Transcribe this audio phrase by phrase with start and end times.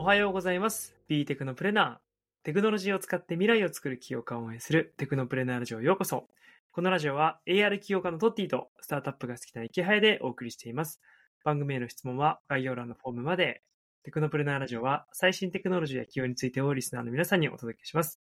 [0.00, 0.94] おはようございます。
[1.08, 1.96] B テクノプレナー。
[2.44, 6.28] テクノロジーを使って未来を作る起業家を応援するテクノプレナーラジオへようこそ。
[6.70, 11.00] このラジオは AR 起業家のトッティとスタートアップが好きな池早でお送りしています。
[11.44, 13.64] 番組への質問は概要欄のフォームまで。
[14.04, 18.20] テクノプレナーラジオは最新テクノロジーや起業についてをリスナーの皆さんにお届けします。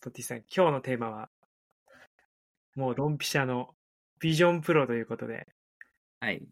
[0.00, 1.30] トッティさん、今日のテーマは、
[2.74, 3.76] もうドンピシャの
[4.18, 5.46] ビジョンプロということで、
[6.18, 6.42] はい。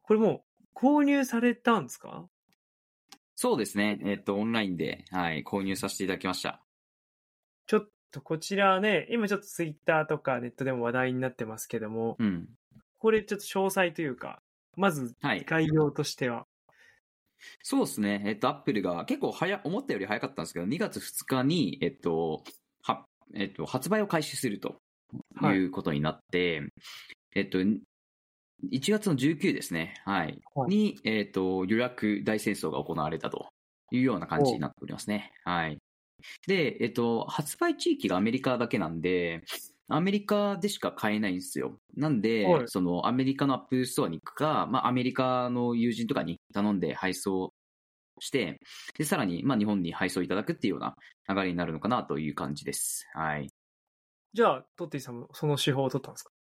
[0.00, 2.26] これもう購入されたんですか？
[3.40, 4.00] そうですね。
[4.04, 6.60] えっと、オンラインで、はい、購入させていただきました。
[7.68, 12.48] ちょっとこちらね、今ちょっとツイッターとかネットでも話題になってますけども、うん。
[12.98, 14.42] これちょっと詳細というか、
[14.76, 15.44] まずはい。
[15.44, 16.46] 概要としては。
[17.62, 18.24] そうですね。
[18.26, 22.42] えっと、アップルが結構早、思ったより早かったんですけど、2月2日に、えっと、
[22.82, 24.80] は、えっと、発売を開始すると
[25.36, 26.60] はいいうことになって、
[27.36, 27.58] えっと、
[28.70, 29.94] 1月の19ですね。
[30.04, 30.40] はい。
[30.54, 33.48] はいに、えっと、予約大戦争が行われたと
[33.90, 35.32] いうような感じになっておりますね。
[35.44, 35.78] はい。
[36.46, 39.42] で、えっと、発売地域がアメリカだけなんで、
[39.88, 41.78] アメリカでしか買えないんですよ。
[41.96, 47.54] なんで、はいそのアメリカのアップルストアに行くか、まあアメリカの友人とかに頼んで配送
[48.20, 48.60] して、
[48.98, 50.96] で、さらに、まあ日本に配送いただくっていうような
[51.28, 53.08] 流れになるのかなという感じです。
[53.14, 53.48] はい。
[54.32, 56.32] じゃあ、トッティさんもその手法を取ったんですか？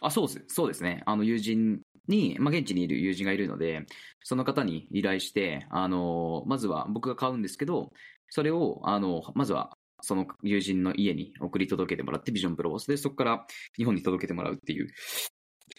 [0.00, 0.44] あ、そうです。
[0.48, 1.02] そうですね。
[1.06, 3.86] あの、友人に、まあ、現地にいる友人がいるので、
[4.22, 7.92] その方に依頼して、あの、まずは僕が買うんですけど、
[8.28, 14.88] それを、あの、まずは、その友人の家に送り届けてもらって、ビジョンプロをで、そこから日本に届けてもらうっていう、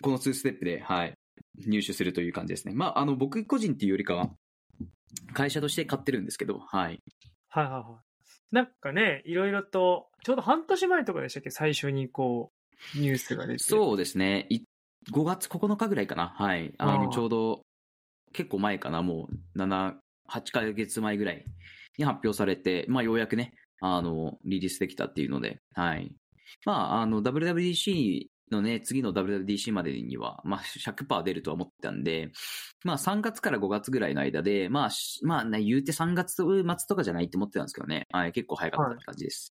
[0.02, 1.14] この2ステップで、はい、
[1.68, 2.74] 入手するという感じですね。
[2.74, 4.32] まあ、あの、僕個人っていうよりかは、
[5.34, 7.00] 会社として買ってるんですけど、はい。
[7.50, 7.84] はいはいはい。
[8.52, 11.52] なんかね、いろいろと、ちょうど半年前とかでしたっけ？
[11.52, 12.55] 最初にこう、
[12.94, 13.64] ニュースが出て。
[13.64, 14.48] そうですね。
[14.50, 14.62] い
[15.12, 16.34] 5月9日ぐらいかな。
[16.38, 16.74] はい。
[16.78, 17.62] あの、ちょうど、
[18.34, 19.02] 結構前かな。
[19.02, 19.96] もう、7、
[20.30, 21.46] 8ヶ月前ぐらい
[21.98, 26.16] に発表されて、まあ、ようやくね、あの、リリースできたっていうので、はい。
[26.66, 32.32] まあ、あの、WWDC のね、次の WWDC までには、まあ、100%出るとは思ってたんで、
[32.84, 38.08] まあ、3月から5月ぐらいの間で、まあ、しまあ、ね、言うて3月末とかじゃないって思ってたんですけどね。
[38.12, 38.32] はい。
[38.32, 39.52] 結構早かった感じです。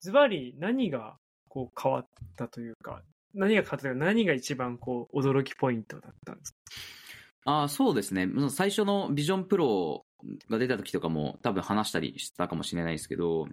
[0.00, 1.16] ズバリ何が
[1.48, 3.02] こう変わったというか、
[3.34, 6.58] 何が変わったというか、何が一番こう、驚きポイントだったんですか？
[7.44, 8.24] ああ、そうですね。
[8.24, 10.04] うん最初のビジョンプロ
[10.50, 13.46] が出た時とかも多分話したりしたかもしれないですけど、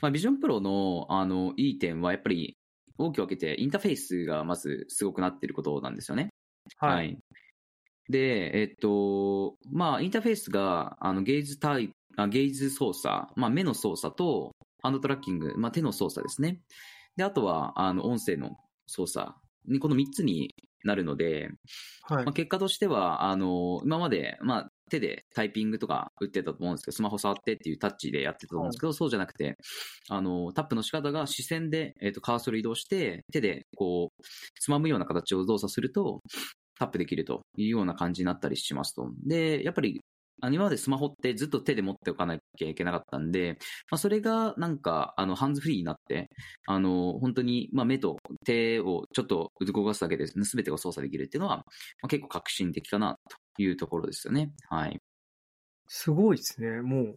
[0.00, 2.56] まあ、ビジョンプロのあのいい点はやっぱり
[2.96, 6.28] 大きく分けてインターフェースがまずすごくなってることなんですよね。
[6.78, 7.18] はい。
[8.08, 11.90] で、えっと、まあ、インターフェースが、あの、ゲイズタイ
[12.28, 14.52] ゲイズ操作、まあ、目の操作と、
[14.82, 16.60] ハンドトラッキング、まあ、手の操作ですね。
[17.16, 19.32] で、あとは、あの、音声の操作
[19.66, 20.54] に、この3つに
[20.84, 21.50] なるので、
[22.02, 22.32] はいまあ、。
[22.32, 29.56] 結果としては、あの、今まで、まあ、手でタイピングとか打ってたと思うんですけど、スマホ触ってっていうタッチでやってたと思うんですけど、そうじゃなくて、
[30.08, 34.22] あの、タップの仕方が視線で、えっ、と、カーソル移動して、手で、こう、
[34.60, 36.20] つまむような形を動作すると、
[36.78, 39.10] タップできるというような感じになったりしますと。
[39.24, 40.00] で、やっぱり、
[40.44, 43.56] あの今までスマホってずっと手で持っておかなきゃいけなかったんで、
[43.90, 46.28] まあ、それがなんか、あの、ハンズフリーになって、
[46.66, 51.64] あの、本当に、まあ、目と手をちょっと動かすだけで、すべてが操作できるっていうのは、ま
[52.02, 53.16] あ、結構革新的かな
[53.56, 54.52] というところですよね。
[54.68, 55.00] はい。
[55.86, 56.82] すごいですね。
[56.82, 57.14] もう、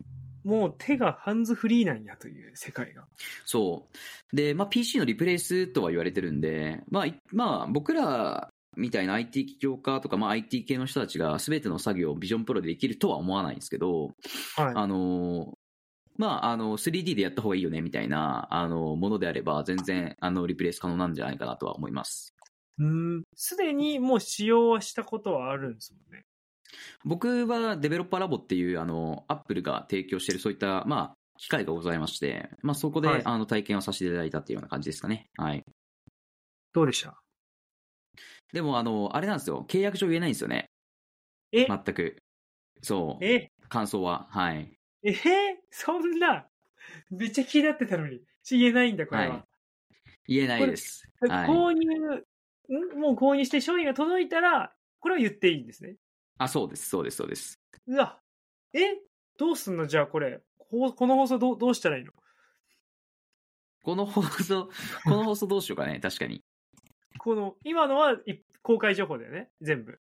[0.48, 3.06] もう手がハンズフリーなんやという世界が。
[3.46, 3.90] そ
[4.32, 4.36] う。
[4.36, 14.12] で、まあ、PC のリプレイスとは言われてるんで、まあ、いまあ、僕らみたいな IT 起業家とか、まあ、IT 系の人たちが全ての作業をビジョンプロでできるとは思わないんですけど、
[14.56, 14.74] はい。
[14.76, 15.54] あの、
[16.18, 22.34] まあ、あの、3D でやった方がいいよね、みたいな、あの、ものであれば、全然、あの、リプレイス可能なんじゃないかなとは思います。
[22.80, 23.24] うん。
[23.36, 26.24] すでにもう使用はしたことはあるんですもんね。
[27.06, 35.30] 僕はデベロッパーラボっていう、あの、アップルが提供しているそういった、まあ、機会がございまして、まあ、そこで、はいあの、体験をさせていただいたっていうような感じですかね。
[35.38, 35.64] はい。
[36.74, 37.20] どうでした？
[38.54, 39.66] でも、あの、あれなんですよ。
[39.68, 40.70] 契約上言えないんですよね。
[41.52, 42.18] え、全く。
[42.84, 43.26] そう。
[43.26, 44.28] え、感想は。
[44.32, 44.78] はい。
[45.04, 45.14] え？
[45.70, 46.48] そんな、
[47.12, 48.22] めっちゃ気になってたのに。
[48.50, 49.36] 言えないんだ、これは。
[49.36, 49.48] はい
[50.28, 51.10] 言えないです。
[51.26, 51.50] はい。
[51.50, 51.86] 購入、
[52.70, 53.00] ん？
[53.00, 55.98] もう購入して商品が届いたら、これは言っていいんですね。
[56.40, 57.60] あ、そうです、そうです、そうです。
[57.88, 58.22] うわ、
[58.74, 58.80] え？
[59.38, 60.42] どうすんのじゃあこれ。
[60.58, 62.12] ここの放送どうどうしたらいいの？
[63.84, 64.70] この放送、
[65.06, 66.44] この放送どうしようかね、確かに。
[67.28, 70.00] この、今のはい公開情報だよね全部。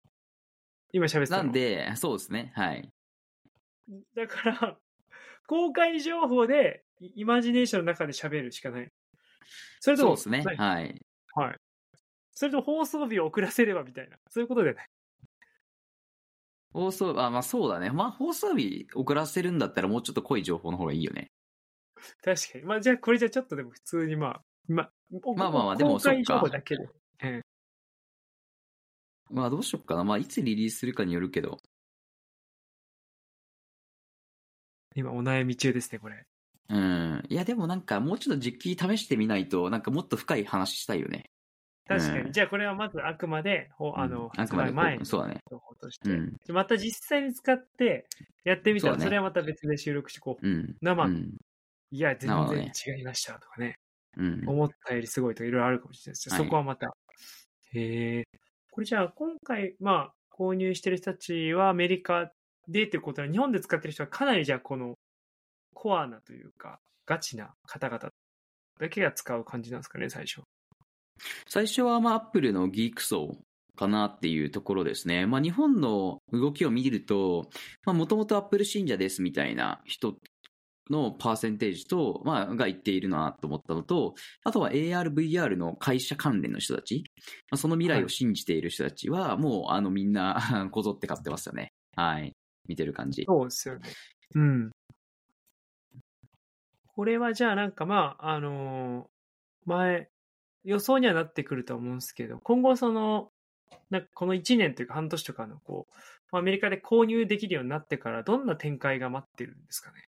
[0.94, 1.44] 今喋ってたの。
[1.44, 2.90] なんで、そうですね、はい。
[4.16, 4.78] だから、
[5.46, 8.90] 公開情報で、イイマジネーションの中で喋るしかない。
[9.82, 11.02] それとも、そうですね、はいはい。
[11.36, 11.58] はい。
[12.32, 14.16] それと放送日を遅らせればみたいな。
[14.30, 14.88] そういうことでね。
[16.72, 17.92] 放送、あ、まあそうだね。
[17.92, 21.34] まあ放送日遅らせるんだったらもうちょっと濃い情報の方がいいよね。
[22.24, 22.64] 確かに。
[22.64, 24.90] まあじゃあこれじゃちょっとでも普通にまあ、ま
[25.36, 26.88] まあまあまあでも公開そっか情報だけで。
[27.22, 27.42] え
[29.30, 30.04] まあどうしよっかな。
[30.04, 31.58] まあいつリリースするかによるけど。
[34.96, 36.26] え今お悩み中ですね、これ。
[36.70, 37.24] うん。
[37.30, 41.30] いやでもなんかもうちょっと実機試してみないと、なんかもっと深い話したいよね。
[41.88, 42.20] 確かに。
[42.22, 45.42] うんじゃあこれはまずあくまで、ほあの、うんあくまで前のそうだね。
[45.50, 46.10] 情報として。
[46.10, 46.34] うん。
[46.46, 48.06] でまた実際に使って
[48.44, 50.76] やってみたら、それはまた別で収録してこう、うん。
[50.82, 51.38] 生うん。
[51.92, 53.76] いや、全然違いましたとかね。
[54.18, 54.44] うん。
[54.48, 56.36] 思ったよりすごいとかいろいろあるかもしれないですよ。
[56.36, 56.96] はいそこはまた。
[57.74, 58.24] へえ。
[58.72, 62.32] これじゃあ今回、まあ、購入してる人たちはアメリカ
[62.68, 64.96] でっていうことは、日本で使ってる人はかなりじゃあこの
[65.74, 68.10] コアなというか、ガチな方々
[68.80, 70.42] だけが使う感じなんですかね、最初。
[71.48, 73.38] 最初はまあアップルのギーク層
[73.76, 75.26] かなっていうところですね。
[75.26, 77.50] まあ日本の動きを見ると、
[77.86, 80.16] まあもともとアップル信者ですみたいな人
[80.92, 87.04] のパーセンテージと、まあが言っているなと思ったのと、あとは AR、VR の会社関連の人たち、
[87.52, 91.74] まあ、その未来を信じている人たちは、もうあのみんな こぞって買ってますよね。
[91.96, 92.36] はい。
[92.68, 93.24] 見てる感じ。
[93.26, 93.90] そうですよね。
[94.36, 94.72] うん。
[96.88, 99.18] これはじゃあなんかまあ、あのー
[99.68, 100.10] 前、
[100.64, 103.32] 予想にはなってくると思うんですけど、今後その、
[103.90, 110.04] なんかこの1年というか半年とかのこう、アメリカで購入できるようになってからどんな展開が待ってるんですかね？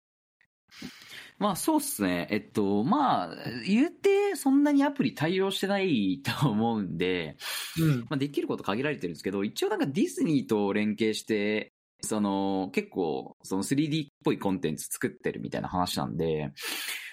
[1.39, 2.29] まあそうっすね。
[2.31, 3.35] えっと、まあ、
[3.67, 7.37] 言うてそんなにアプリ対応してないと思うんで、
[7.79, 8.01] うん。
[8.01, 16.53] まあ、できること限られてるんですけど、一応なんかディズニーと連携して、その結構その 3D っぽいコンテンツ作ってるみたいな話なんで、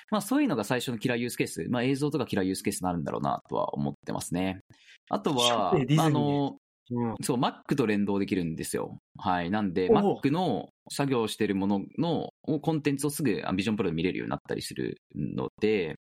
[0.10, 4.62] まあそういうのが最初のキラーユースケース、まあ映像とかキラーユースケースになるんだろうなとは思ってますね。
[5.10, 6.58] あとはあの、
[6.92, 7.16] うん。
[7.22, 9.00] そう、Mac と連動できるんですよ。
[9.18, 9.50] はい。
[9.50, 12.30] なんで、Mac の作業してるものの
[12.62, 15.96] コンテンツをすぐあ Vision Pro で見れるようになったりするので、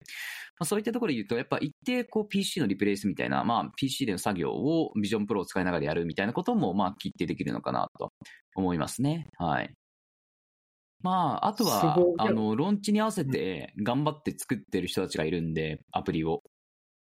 [0.60, 8.12] まあ、そういったところで言うと、やっぱ一定こう PC のリプレイスみたいな、まあ PC での作業を Vision Pro を使いながらやるみたいなことも、まあ切ってできるのかなと
[8.56, 9.28] 思いますね。
[9.38, 9.74] はい。
[11.04, 16.42] まあ、あとすはあの、ローンチに合わせて頑張って作ってる人たちがいるんで、アプリを。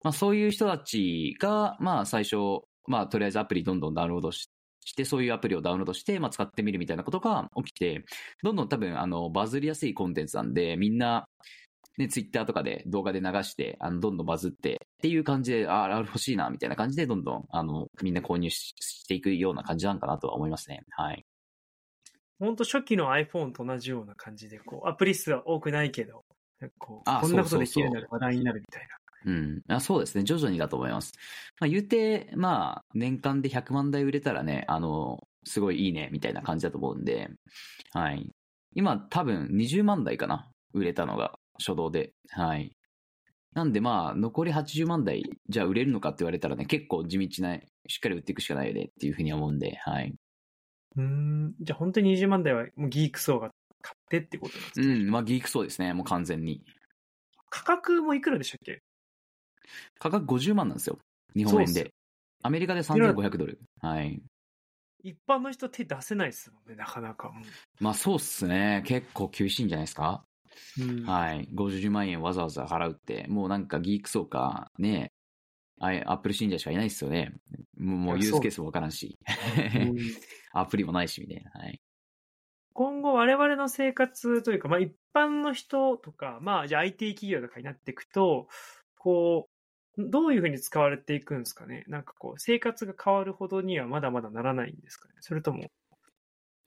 [0.02, 4.50] まあ、そういう人たちが、まあ、最初、まあ、とりあえずアプリどんどんダウンロードし
[4.84, 8.04] して、そういうアプリをダウンロードして、まあ、使ってみるみたいなことが起きて、
[8.44, 11.28] どんどん多分、あの、バズりやすいコンテンツなんで、みんな、
[11.98, 20.82] ね、ツイッターとかで動画で流して、あの、どんどんバズって、っていう感じで、ああ、欲しいな、みたいな感じで、どんどん、あの、みんな購入ししていくような感じなんかなとは思いますね。
[20.92, 21.26] はい。
[22.40, 26.24] 本当初期の iPhone と同じような感じで、こう、アプリ数は多くないけど、
[26.80, 29.01] こう、あこんなことできるなら話題になるみたいな。
[29.26, 29.62] うん。
[29.68, 30.24] あそうですね。
[30.24, 31.14] 徐々にだと思います。
[31.60, 37.30] まあ、言うて、まあ、年間で100万台売れたらね、あの、すごいいいね、みたいな感じだと思うんで、
[37.94, 38.32] はい。
[38.76, 42.14] 今、多分20万台かな売れたのが、初動で。
[42.30, 42.76] はい。
[43.54, 50.16] なんでまあ、残り80万台、じゃあ売れるのかって言われたらね、結構地道な、しっかり売っていくしかないよねっていうふうに思うんで、はい。
[50.96, 51.56] うーん。
[51.60, 55.02] じゃあ本当に20万台はもうギーク層が買ってってことなんですうね。
[55.06, 56.64] ん、まあ、ギークそうですね、もう完全に。
[57.50, 58.82] 価格もいくらでしたっけ？
[60.00, 60.98] 価格50万なんですよ。
[61.36, 61.92] 日本円で。
[62.44, 63.60] アメリカで3500ドル。
[63.82, 64.22] はい。
[65.04, 67.32] 一般の人手出せないですもんね、なかなか。
[67.80, 68.84] まあそうっすね。
[68.86, 70.24] 結構厳しいんじゃないですか？
[70.80, 71.06] うん。
[71.06, 71.48] はい。
[71.54, 75.12] 50万円わざわざ払うって、もうなんかギーク層か、ね
[75.80, 77.34] あいアップル信者しかいないですよね。
[77.78, 79.18] もうユースケースもわからんし。
[79.76, 79.98] うん
[80.54, 81.52] アプリもないし、みたいな。
[81.52, 81.82] はい。
[82.74, 88.48] 今後我々の生活というか、まあ一般の人とか、まあじゃあ IT 企業とかになっていくと、
[89.02, 89.50] こ
[89.98, 91.84] う、どういうふうに使われていくんですかね？
[91.88, 95.16] なんかこう、生活が変わるほどにはまだまだならないんですかね？
[95.22, 95.70] それとも、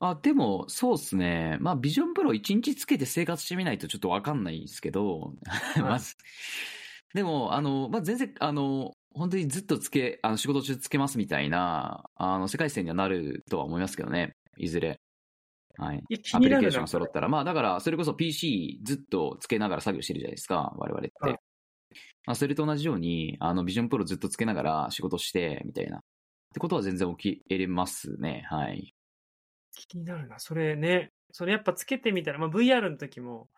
[0.00, 1.56] あ、でも、そうっすね。
[1.60, 5.32] まあ、ビジョンプロ1日つけて生活してみないとちょっとわかんないですけど、
[5.80, 6.14] まず。
[7.14, 14.32] でも、あの、まあ、全然、あの、本当にずっとつけ、あの、仕事中つけますみたいな、あの、世界線にはなるとは思いますけどね。
[14.58, 15.00] いずれ。
[15.78, 16.02] はい。
[16.32, 17.28] アプリケーション揃ったら。
[17.28, 21.12] まあ、だから、それこそ PC ずっとつけながら作業してるじゃないですか、我々って。
[21.20, 21.38] はいま
[22.26, 25.98] あ、それと同じように、あの、ビジョンプロずっとつけながら仕事して、みたいな。
[25.98, 26.00] っ
[26.54, 28.46] てことは全然起き得れますね。
[28.48, 28.94] はい。
[29.72, 30.38] 気になるな。
[30.38, 33.48] それね、それやっぱつけてみたら、まあ VR の時も、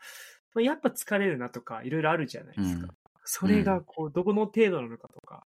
[0.54, 2.84] まあ、やっぱ疲れるなとか、いろいろあるじゃないですか。
[2.84, 2.90] うん
[3.28, 5.44] それがこう、どこの程度なのかとか、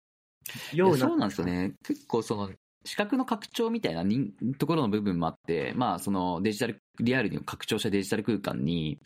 [0.74, 1.46] よいやそうなんですよ。
[1.46, 1.72] ね。
[1.82, 2.50] 結構その、
[2.84, 8.98] 視覚の拡張みたいなにところの部分もあって、まあそのデジタル、リアルに拡張したデジタル空間に、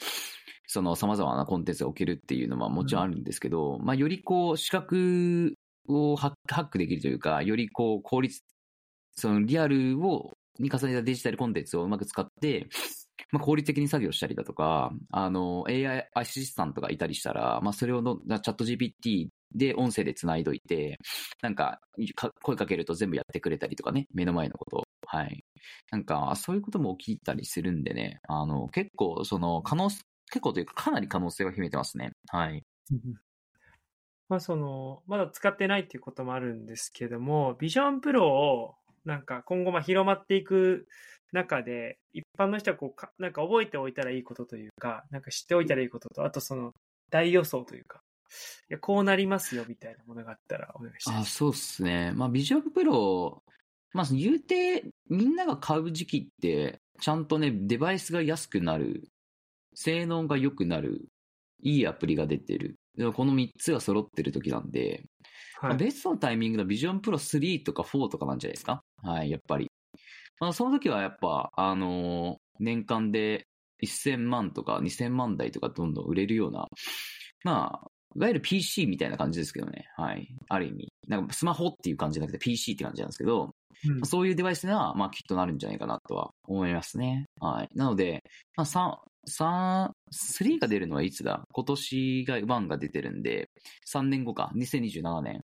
[0.66, 5.54] その様々なコンテンツが置けるっていうのはもちろんあるんですけど、まあよりこう視覚
[5.88, 8.40] をハックハックできるというか、よりこう効率、
[9.16, 12.68] そのリアルをに重ねたデジタルコンテンツをうまく使って、
[13.32, 20.98] まあ、効率的に作業したりだとか、あの、AI アシスタントがいたりしたら、まあ、それをのチャット GPT で音声で繋いどいて、
[21.42, 21.80] なんか
[22.42, 24.82] 声かけると全部やってくれたりとかね、目の前のことを。
[25.06, 25.44] はい。
[25.90, 32.12] なんか、そういうことも起きたりするんでね、あの、結構、その、可能、結構というか、かなり可能性を秘めてますね。
[32.28, 32.64] はい。
[34.28, 38.74] まあその、まだ使ってないっていうこともあるんですけども、ビジョンプロを
[39.04, 40.88] なんか今後まあ広まっていく
[41.32, 46.72] 中で、一般の人はこう、なんか覚えておいたらいいことというか、なんか知っておいたらいいことと、あとその
[47.10, 48.00] 大予想というか、
[48.70, 51.36] いや、こうなりますよみたいなものがあったらお願いしまあ、す。
[51.36, 52.12] そうっすね。
[52.14, 53.42] まあ、ビジョンプロ、
[53.92, 59.08] まあ、言うて、みんなが買う時期って、ちゃんとね、デバイスが安くなる、
[59.74, 61.06] 性能が良くなる、
[61.62, 62.76] いいアプリが出てる。
[63.14, 65.04] この3つが揃ってる時なんで、
[65.60, 65.78] まあはい。
[65.78, 68.82] ベストのタイミングのビジョンプロ3とか4とかなんじゃないですか？
[69.02, 69.70] はい、やっぱり。
[70.40, 73.48] まあ、その時はやっぱ、あのー年間で
[73.84, 76.68] 1000万とか2000万台とかどんどん売れるような、
[77.42, 79.86] まあ、いわゆる PC みたいな感じですけどね。
[79.96, 80.28] はい。
[80.48, 80.92] ある意味。
[81.08, 83.50] なんかスマホっていう感じじゃなくて PC って感じなんですけど、うん
[84.04, 87.26] そういうデバイスには、まあ、きっとなるんじゃないかなとは思いますね。
[87.38, 87.68] はい。
[87.76, 88.22] なので、
[88.56, 88.94] まあ、3、
[89.28, 89.90] 3、
[90.46, 91.42] 3が出るのはいつだ？
[91.52, 93.50] 今年が1が出てるんで、
[93.92, 95.42] 3年後か、2027年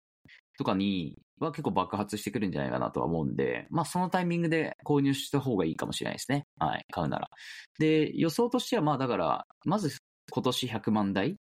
[0.57, 6.45] とかには結構爆発してくるんじゃないかなとは思うんで、まあ、そのタイミングで購入した方がいいかもしれないですね。
[6.59, 6.85] はい。
[6.91, 7.29] 買うなら。
[7.77, 9.91] で、予想としては、まあ、だから、まず
[10.31, 11.35] 今年100万台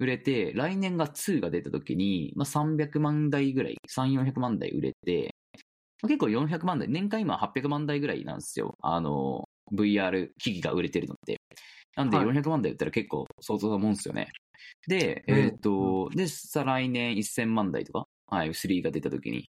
[0.00, 5.34] 売れて、来年が2が出た時に、まあ、300万台ぐらい、3、400万台売れて、
[6.02, 8.76] まあ結構400万台、年間今800万台ぐらいなんですよ。
[8.82, 11.38] あの、VR 機器が売れてるのって。
[11.94, 14.32] なんではい400万台売ったら結構相当なもんですよね。
[14.86, 19.50] で、うんえっ、と、で、さ、来年1000万台とか、はい、3が出た時に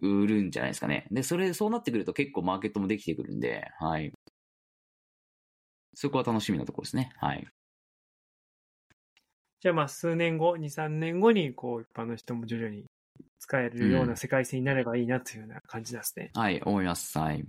[0.00, 1.06] 売るんじゃないですかね。
[1.10, 4.12] で、それ、そうなってくると結構マーケットもできてくるんで、はい。
[5.94, 7.12] そこは楽しみなところですね。
[7.16, 7.46] はい。
[9.60, 12.84] じゃあまあ数年後、2、3年後にこう一般の人も徐々に
[13.38, 16.30] 使えるような世界線になればいいなというような感じですね。
[16.34, 17.18] はい、思います。
[17.18, 17.44] はい。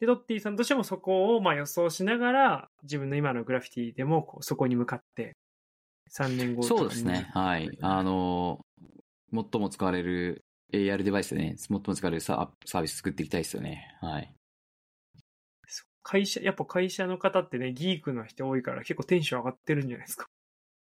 [0.00, 5.36] で、ドッティさんとしてもそこをまあ予想しながら、自分の今のグラフィティでもこうそこに向かって、
[6.08, 7.28] 3年後そうですね。
[7.32, 7.70] はい。
[7.80, 8.60] あの、
[9.32, 13.96] 最も使われる AR デバイスでね、最も使われるササービス作っていきたいですよね。
[14.00, 14.32] はい。
[16.02, 20.26] 会社、やっぱ会社の方ってね、ギークな人多いから結構テンション上がってるんじゃないですか。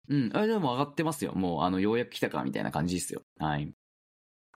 [0.09, 0.29] うん。
[0.33, 1.33] あれでも上がってますよ。
[1.33, 3.21] もう、あの、ようやく来たか、みたいな感じですよ。
[3.39, 3.73] はい。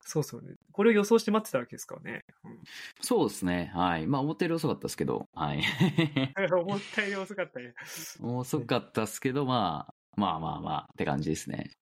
[0.02, 0.54] そうそうね。
[0.72, 2.22] これを予想して待ってたわけですからね。
[2.44, 2.62] うん
[3.00, 3.70] そうですね。
[3.74, 4.06] はい。
[4.06, 5.62] まあ、思ったより遅かったですけど、はい。
[6.52, 7.74] 思ったより遅かったね。
[8.20, 11.72] 遅かったですけど、まあ、まあまあまあ、って感じですね。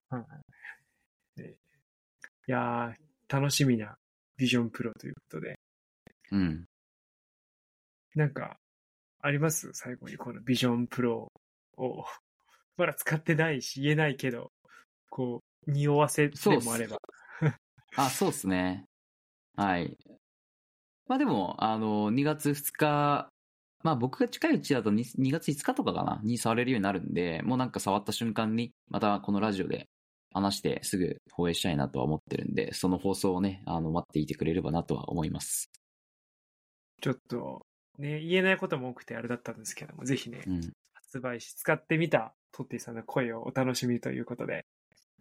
[2.49, 3.97] いやー、楽しみな
[4.37, 5.59] ビジョンプロということで。
[6.31, 6.65] うん。
[8.15, 8.57] なんか、
[9.21, 9.71] あります？
[9.73, 11.33] 最後にこのビジョンプロ
[11.77, 12.05] を、
[12.77, 14.53] まだ使ってないし言えないけど、
[15.11, 16.99] こう、匂わせでもあれば。
[17.97, 18.85] あ、そうですね。
[19.57, 19.97] はい。
[21.07, 23.31] まあでも、あの、2月2日、
[23.83, 29.89] まあ僕が近いうちだと 2, 2月5日とかかな、に触れるようになるんで、もうなんか触った瞬間に、またこのラジオで
[30.33, 35.71] 話してすぐ放映したいなとは思ってるんで、その放送をね、あの、待っていてくれればなとは思います。
[37.01, 37.67] ちょっと、
[37.99, 40.73] ね、言えないことも多くてあれだったんですけども、ぜひね、うん。
[40.93, 44.65] 発売し、使ってみたトッティさんの声をお楽しみということで、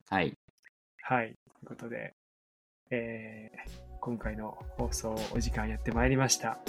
[0.10, 0.38] はい。
[1.02, 1.28] はい。
[1.28, 2.14] ということで、
[2.92, 6.60] えー今回の放送お時間やってまいりました。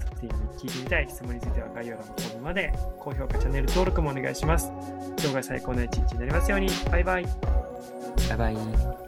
[0.00, 4.72] トッティに聞いてみたい質問については概要欄のフォームまで、高評価、チャンネル登録もお願いします。
[5.18, 6.68] 今日が最高の一日になりますように。
[6.90, 7.26] バイバイ。
[8.30, 9.05] バイバイ。